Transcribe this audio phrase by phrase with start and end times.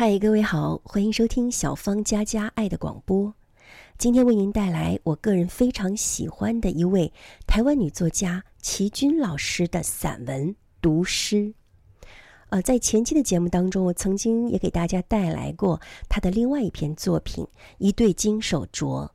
[0.00, 3.34] 嗨，各位好，欢迎收听小芳佳佳爱的广播。
[3.98, 7.12] 今天为您带来我个人非常喜欢的一位
[7.46, 10.48] 台湾女作家齐君老师的散文
[10.80, 11.36] 《读诗》。
[12.48, 15.78] 呃，在前期的节目当中，我曾经也给大家带来过
[16.08, 17.44] 她的另外一篇作品
[17.76, 19.06] 《一对金手镯》。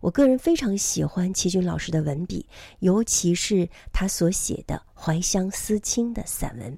[0.00, 2.44] 我个人非常喜欢齐君老师的文笔，
[2.80, 6.76] 尤其是他所写的怀乡思亲的散文。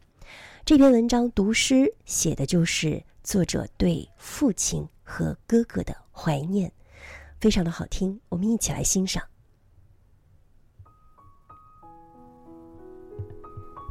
[0.67, 1.75] 这篇文章《读诗》
[2.05, 6.71] 写的就是作者对父亲和哥哥的怀念。
[7.41, 9.23] 非常的好听，我们一起来欣赏。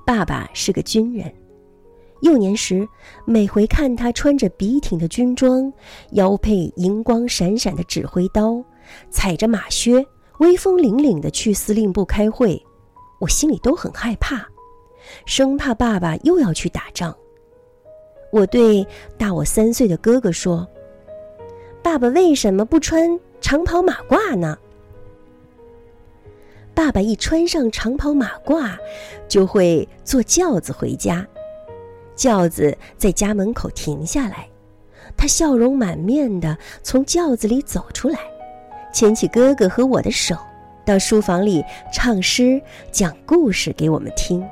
[0.05, 1.33] 爸爸是个军人，
[2.21, 2.87] 幼年时
[3.25, 5.71] 每回看他穿着笔挺的军装，
[6.11, 8.63] 腰佩银光闪闪的指挥刀，
[9.09, 10.05] 踩着马靴，
[10.39, 12.63] 威风凛凛的去司令部开会，
[13.19, 14.47] 我心里都很害怕，
[15.25, 17.15] 生怕爸爸又要去打仗。
[18.33, 20.67] 我对大我三岁的哥哥说
[21.83, 24.57] ：“爸爸为什么不穿？”长袍马褂呢？
[26.73, 28.75] 爸爸一穿上长袍马褂，
[29.27, 31.27] 就会坐轿子回家。
[32.15, 34.49] 轿子在家门口停下来，
[35.15, 38.17] 他笑容满面的从轿子里走出来，
[38.91, 40.35] 牵起哥哥和我的手，
[40.83, 42.59] 到书房里唱诗、
[42.91, 44.43] 讲故事给我们听。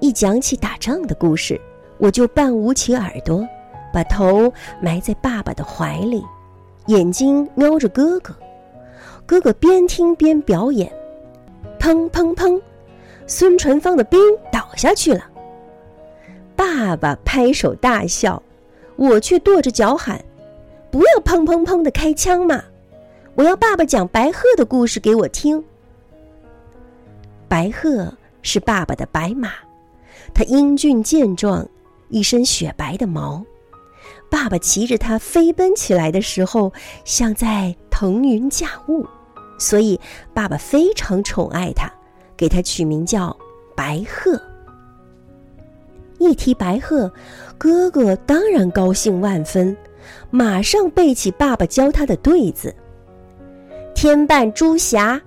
[0.00, 1.60] 一讲起打仗的故事，
[1.98, 3.46] 我就半捂起耳朵，
[3.92, 6.24] 把头埋在爸爸的怀里。
[6.86, 8.34] 眼睛瞄着哥哥，
[9.24, 10.92] 哥哥边听边表演，
[11.78, 12.60] 砰砰砰，
[13.26, 14.20] 孙传芳的兵
[14.52, 15.24] 倒下去了。
[16.54, 18.42] 爸爸拍手大笑，
[18.96, 20.22] 我却跺着脚喊
[20.90, 22.62] ：“不要砰砰砰的开枪嘛！
[23.34, 25.64] 我要爸爸讲白鹤的故事给我听。”
[27.48, 29.50] 白鹤是爸爸的白马，
[30.34, 31.66] 它英俊健壮，
[32.08, 33.44] 一身雪白的毛。
[34.30, 36.72] 爸爸骑着它飞奔起来的时候，
[37.04, 39.06] 像在腾云驾雾，
[39.58, 39.98] 所以
[40.32, 41.90] 爸爸非常宠爱它，
[42.36, 43.36] 给它取名叫
[43.76, 44.40] 白鹤。
[46.18, 47.12] 一提白鹤，
[47.58, 49.76] 哥哥当然高兴万分，
[50.30, 52.74] 马上背起爸爸教他的对子
[53.94, 55.20] ：“天半朱霞，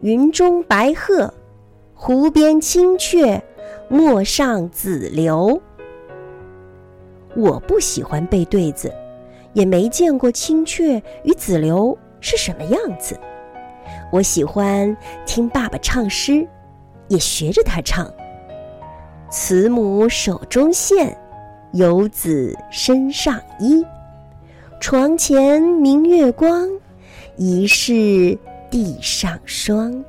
[0.00, 1.32] 云中白鹤，
[1.94, 3.42] 湖边青雀，
[3.88, 5.60] 陌上紫流。”
[7.40, 8.94] 我不喜欢背对子，
[9.54, 13.18] 也没见过青雀与紫流是什么样子。
[14.12, 16.46] 我喜欢听爸爸唱诗，
[17.08, 18.12] 也学着他唱
[19.30, 21.16] ：“慈母手中线，
[21.72, 23.84] 游子身上衣。
[24.80, 26.68] 床前明月光，
[27.36, 28.38] 疑是
[28.70, 30.04] 地上霜。”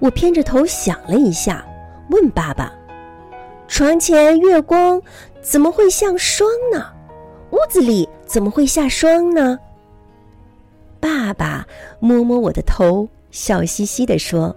[0.00, 1.64] 我偏着头想了一下，
[2.10, 2.72] 问爸爸。
[3.70, 5.00] 床前月光
[5.40, 6.84] 怎么会像霜呢？
[7.52, 9.56] 屋子里怎么会下霜呢？
[10.98, 11.64] 爸爸
[12.00, 14.54] 摸摸我的头，笑嘻嘻地说：“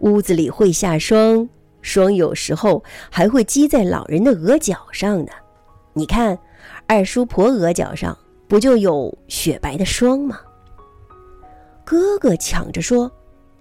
[0.00, 1.48] 屋子里会下霜，
[1.82, 5.30] 霜有时候还会积在老人的额角上呢。
[5.92, 6.36] 你看，
[6.88, 8.18] 二叔婆额角上
[8.48, 10.40] 不就有雪白的霜吗？”
[11.86, 13.08] 哥哥抢着说：“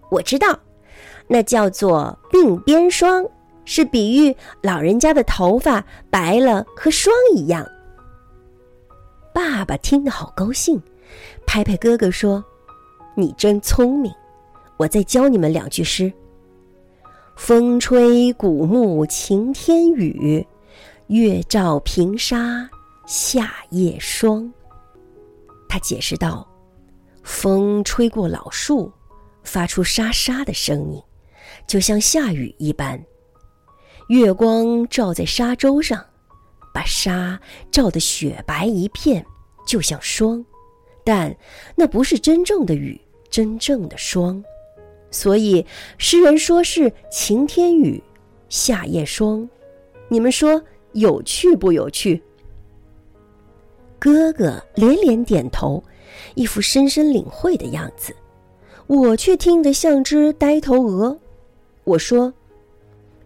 [0.10, 0.58] 我知道，
[1.28, 3.24] 那叫做鬓边霜。”
[3.66, 7.68] 是比喻老人家的头发白了和霜一样。
[9.34, 10.81] 爸爸听得好高兴，
[11.46, 12.44] 拍拍哥哥说
[13.16, 14.12] ：“你真聪明，
[14.78, 16.12] 我再教你们两句诗。
[17.35, 20.45] 风吹古木晴天雨，
[21.07, 22.69] 月照平沙
[23.07, 24.51] 夏夜霜。”
[25.68, 26.47] 他解释道
[27.24, 28.91] ：“风吹过老树，
[29.44, 31.01] 发出沙沙的声音，
[31.66, 33.03] 就像下雨一般。”
[34.08, 36.06] 月光照在沙洲上，
[36.74, 37.40] 把沙
[37.72, 39.25] 照得雪白一片，
[39.66, 40.46] 就像霜。
[41.06, 41.36] 但
[41.75, 43.00] 那不是真正的雨，
[43.30, 44.44] 真正的霜。
[45.09, 45.66] 所以
[45.97, 48.03] 诗人说是晴天雨，
[48.50, 49.47] 夏夜霜。
[50.09, 50.62] 你们说
[50.92, 52.22] 有趣不有趣？
[54.00, 55.81] 哥哥连连点头，
[56.36, 58.13] 一副深深领会的样子。
[58.88, 61.18] 我却听得像只呆头鹅。
[61.86, 62.33] 我说。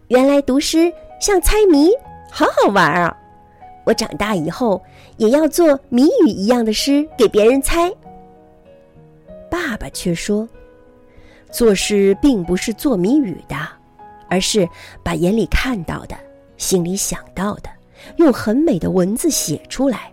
[0.07, 1.89] 原来读诗像猜谜，
[2.31, 3.15] 好好玩啊！
[3.85, 4.81] 我长大以后
[5.17, 7.91] 也要做谜语一样的诗给别人猜。
[9.51, 10.47] 爸爸却说，
[11.51, 13.55] 作诗并不是做谜语的，
[14.29, 14.67] 而是
[15.03, 16.15] 把眼里看到的、
[16.55, 17.69] 心里想到的，
[18.15, 20.09] 用很美的文字写出来，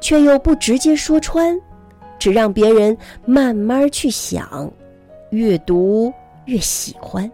[0.00, 1.56] 却又不直接说穿，
[2.18, 4.68] 只让别人慢慢去想，
[5.30, 6.12] 越读
[6.46, 7.30] 越喜欢。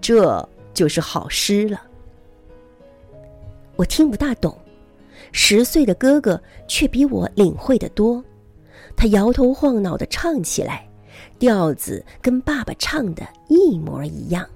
[0.00, 0.48] 这。
[0.74, 1.80] 就是好诗了。
[3.76, 4.56] 我听不大懂。
[5.32, 8.22] 十岁的哥哥却比我领会的多，
[8.96, 10.86] 他摇头晃脑的唱起来，
[11.38, 14.48] 调子跟爸爸唱的一模一样。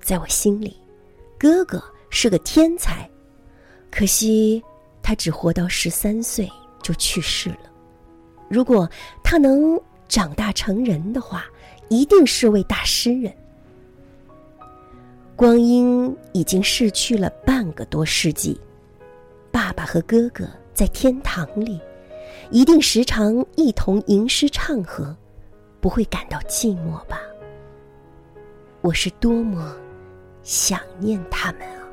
[0.00, 0.76] 在我心里，
[1.38, 3.08] 哥哥是个天才，
[3.90, 4.62] 可惜
[5.02, 6.50] 他只活到十三岁
[6.82, 7.70] 就去世了。
[8.48, 8.88] 如果
[9.22, 9.78] 他能
[10.08, 11.44] 长大成人的话，
[11.88, 13.34] 一定是位大诗人。
[15.44, 18.58] 光阴已经逝去了半个多世纪。
[19.52, 21.78] 爸爸和哥哥在天堂里，
[22.50, 25.14] 一定时常一同吟诗唱和，
[25.82, 27.20] 不会感到寂寞吧？
[28.80, 29.76] 我是多么
[30.42, 31.83] 想念他们啊！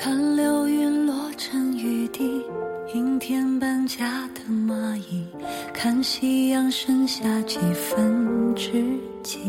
[0.00, 2.40] 看流云落成雨滴，
[2.94, 5.26] 阴天搬家的蚂蚁，
[5.74, 8.70] 看夕阳剩下几分之
[9.24, 9.40] 几。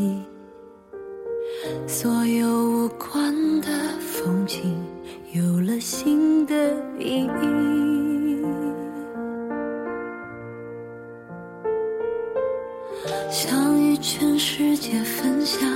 [1.86, 3.68] 所有无关的
[4.00, 4.76] 风景，
[5.32, 8.44] 有了新的意义。
[13.30, 15.69] 想与全世界分享，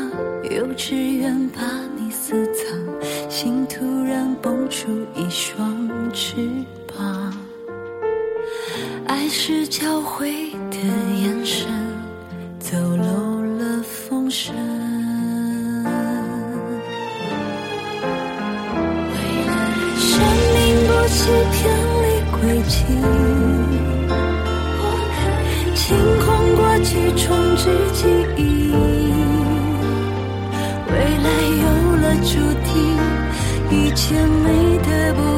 [4.14, 5.76] 然蹦出一双
[6.12, 6.36] 翅
[6.86, 7.34] 膀。
[9.08, 10.78] 爱是交汇的
[11.20, 11.66] 眼神，
[12.60, 14.54] 走漏了风声。
[19.98, 20.20] 生
[20.54, 21.18] 命不欺
[21.50, 21.58] 骗
[22.04, 22.38] 离轨
[22.68, 22.74] 迹。
[25.74, 25.82] 清
[26.20, 26.24] 空
[26.54, 27.26] 过去，重
[27.56, 27.62] 置
[27.92, 28.06] 记
[28.36, 28.70] 忆。
[30.86, 30.92] 未
[31.24, 31.28] 来
[31.62, 32.30] 有了注
[32.62, 32.93] 定，
[33.74, 35.33] 一切美得不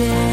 [0.00, 0.29] there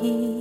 [0.00, 0.39] 所